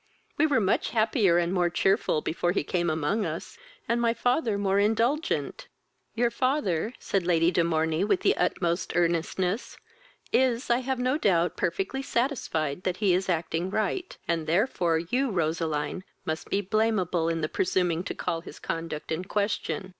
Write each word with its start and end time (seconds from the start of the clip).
We 0.35 0.47
were 0.47 0.59
much 0.59 0.89
happier 0.97 1.37
and 1.37 1.53
more 1.53 1.69
cheerful 1.69 2.21
before 2.21 2.53
he 2.53 2.63
came 2.63 2.89
among 2.89 3.23
us, 3.23 3.59
and 3.87 4.01
my 4.01 4.15
father 4.15 4.57
more 4.57 4.79
indulgent." 4.79 5.67
"Your 6.15 6.31
father 6.31 6.93
(said 6.97 7.21
Lady 7.23 7.51
de 7.51 7.63
Morney, 7.63 8.03
with 8.03 8.21
the 8.21 8.35
utmost 8.35 8.93
earnestness) 8.95 9.77
is, 10.33 10.71
I 10.71 10.79
have 10.79 10.97
no 10.97 11.19
doubt, 11.19 11.55
perfectly 11.55 12.01
satisfied 12.01 12.81
that 12.81 12.97
he 12.97 13.13
is 13.13 13.29
acting 13.29 13.69
right, 13.69 14.17
and 14.27 14.47
therefore 14.47 14.97
you, 14.97 15.29
Roseline, 15.29 16.03
must 16.25 16.49
be 16.49 16.61
blameable 16.61 17.29
in 17.29 17.41
the 17.41 17.47
presuming 17.47 18.03
to 18.05 18.15
call 18.15 18.41
his 18.41 18.57
conduct 18.57 19.11
in 19.11 19.25
question. 19.25 19.89